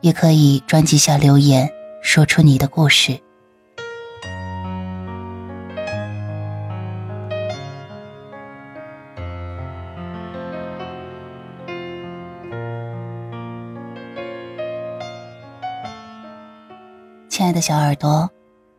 [0.00, 1.70] 也可以专辑下留言，
[2.02, 3.20] 说出你的故事。
[17.28, 18.30] 亲爱的小耳朵，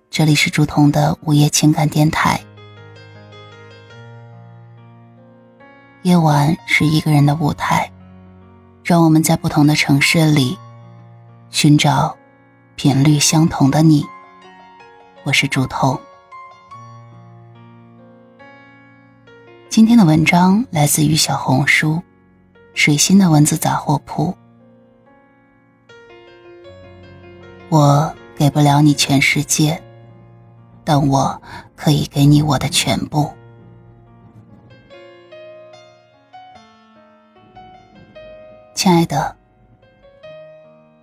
[0.10, 2.40] 这里是竹筒的午夜情感电台。
[6.02, 7.92] 夜晚是一个人的舞台，
[8.84, 10.58] 让我们在不同的城市里。
[11.52, 12.18] 寻找
[12.78, 14.06] 频率相同的你，
[15.24, 16.00] 我是竹筒。
[19.70, 22.02] 今天的文章来自于小红书
[22.74, 24.34] 水星的文字杂货铺。
[27.68, 29.80] 我给不了你全世界，
[30.86, 31.40] 但我
[31.76, 33.30] 可以给你我的全部，
[38.74, 39.41] 亲爱的。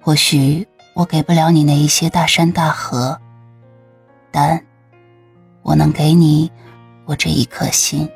[0.09, 3.21] 或许我给不了你那一些大山大河，
[4.31, 4.65] 但
[5.61, 6.51] 我能给你
[7.05, 8.09] 我这一颗心。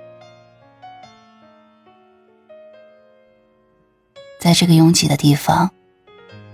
[4.40, 5.70] 在这个拥挤的地方，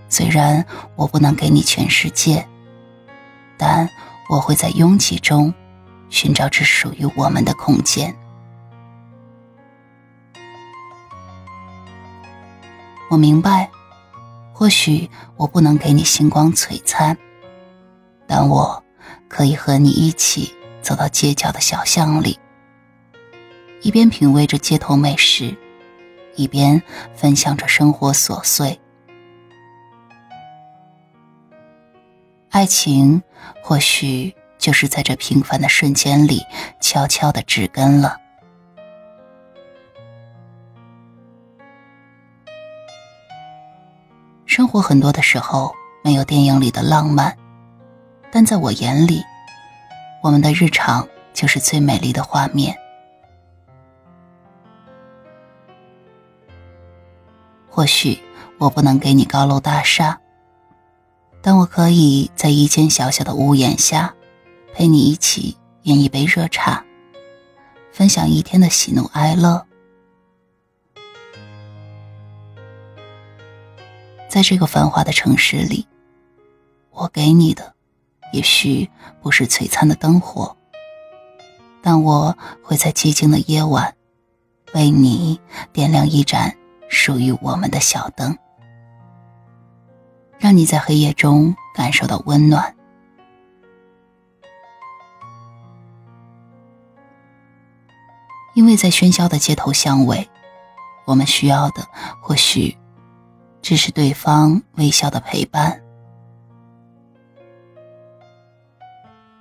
[0.09, 0.67] 虽然
[0.97, 2.45] 我不能给你全世界，
[3.57, 3.89] 但
[4.29, 5.55] 我会在拥挤中
[6.11, 8.13] 寻找只属于我们的空间。
[13.09, 13.71] 我明白。
[14.59, 17.17] 或许我不能给你星光璀璨，
[18.27, 18.83] 但我
[19.29, 20.53] 可以和你一起
[20.83, 22.37] 走到街角的小巷里，
[23.83, 25.57] 一边品味着街头美食，
[26.35, 26.83] 一边
[27.15, 28.77] 分享着生活琐碎。
[32.51, 33.23] 爱情
[33.63, 36.43] 或许就是在这平凡的瞬间里
[36.81, 38.17] 悄悄的植根了。
[44.59, 47.33] 生活很多的时候没有电影里的浪漫，
[48.33, 49.23] 但在我眼里，
[50.21, 52.77] 我们的日常就是最美丽的画面。
[57.71, 58.19] 或许
[58.59, 60.19] 我不能给你高楼大厦，
[61.41, 64.13] 但我可以在一间小小的屋檐下，
[64.75, 66.85] 陪你一起饮一杯热茶，
[67.93, 69.68] 分享一天的喜怒哀乐。
[74.29, 75.89] 在这个繁华的城市里，
[76.91, 77.75] 我给你的
[78.33, 78.89] 也许
[79.23, 80.55] 不是璀璨的灯火，
[81.83, 83.97] 但我会在寂静的夜晚，
[84.75, 85.41] 为你
[85.73, 86.55] 点亮一盏
[86.89, 88.37] 属于我们的小灯，
[90.39, 92.77] 让你在黑夜中感受到温暖。
[98.55, 100.29] 因为在喧嚣的街头巷尾，
[101.07, 101.89] 我们需要的
[102.21, 102.78] 或许。
[103.69, 105.79] 只是对方微笑的陪伴。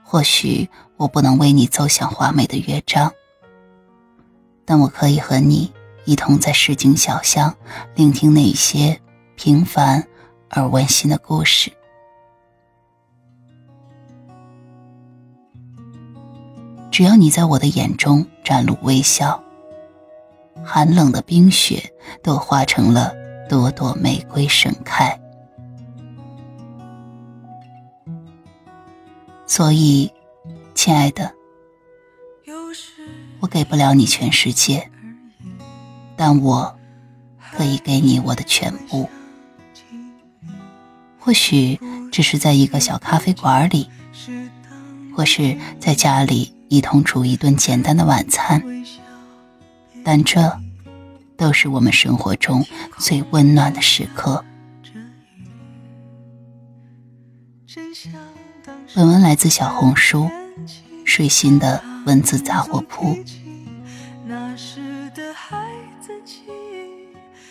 [0.04, 3.10] 或许我不能为你奏响华美的乐章，
[4.66, 5.72] 但我可以和你
[6.04, 7.56] 一同在市井小巷，
[7.96, 9.00] 聆听那些
[9.38, 10.06] 平凡
[10.50, 11.72] 而温馨的故事。
[16.92, 19.42] 只要你在我的眼中展露微笑，
[20.66, 23.27] 寒冷的冰雪都化成了。
[23.50, 25.18] 朵朵玫瑰盛开，
[29.46, 30.12] 所以，
[30.76, 31.34] 亲爱的，
[33.40, 34.92] 我给不了你全世界，
[36.18, 36.78] 但我
[37.54, 39.10] 可以给你我的全部。
[41.20, 41.80] 或许
[42.12, 43.90] 只是在一个小咖啡馆里，
[45.16, 48.62] 或是在家里一同煮一顿简单的晚餐，
[50.04, 50.60] 但这。
[51.38, 52.66] 都是我们生活中
[52.98, 54.44] 最温暖的时刻。
[58.96, 60.30] 本文来自小红书
[61.06, 63.16] 睡心的文字杂货铺。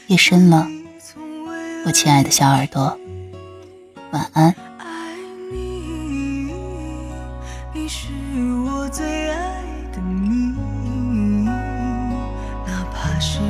[0.08, 0.66] 夜深了，
[1.84, 2.98] 我亲爱的小耳朵，
[4.12, 4.54] 晚安。
[7.72, 8.08] 你是
[8.64, 9.62] 我最爱
[9.92, 10.54] 的你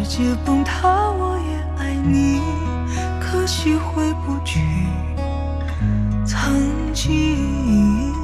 [0.09, 2.41] 世界崩塌，我也爱你，
[3.21, 4.61] 可惜回不去
[6.25, 8.15] 曾经。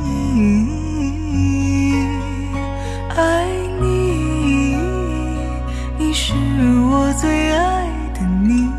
[3.16, 3.48] 爱
[3.80, 4.76] 你，
[5.98, 6.32] 你是
[6.88, 8.70] 我最爱的你。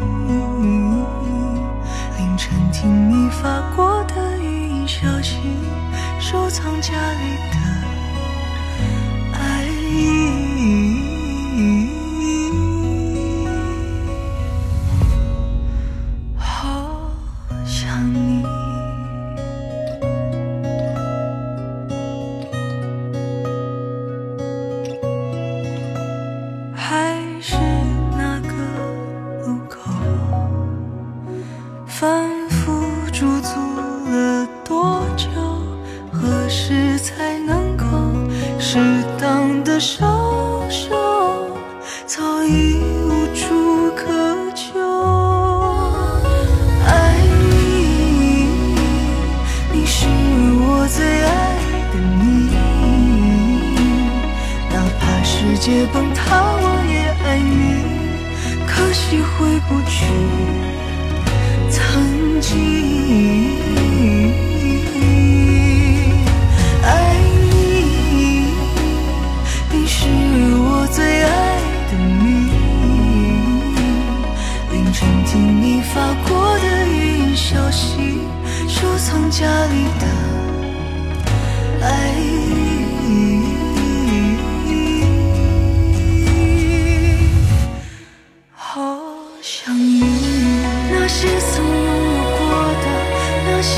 [2.18, 5.40] 凌晨听你发过的语音消息，
[6.22, 7.58] 收藏夹里的
[9.34, 10.43] 爱意。
[34.12, 35.28] 了多久？
[36.12, 37.86] 何时才能够
[38.60, 38.80] 适
[39.20, 40.06] 当的收
[40.70, 40.96] 手？
[42.06, 44.80] 早已无处可求。
[46.86, 47.16] 爱
[47.50, 48.48] 你，
[49.72, 50.06] 你是
[50.60, 51.32] 我最爱
[51.92, 52.24] 的你。
[54.70, 56.22] 哪怕世界崩塌，
[56.62, 56.96] 我也
[57.26, 57.52] 爱你。
[58.68, 59.96] 可惜回不去
[79.36, 80.06] 家里的
[81.82, 81.88] 爱
[82.20, 82.22] 意。
[88.54, 89.02] 好
[89.42, 90.04] 想你，
[90.92, 92.42] 那些曾拥有过
[92.84, 92.86] 的，
[93.48, 93.74] 那些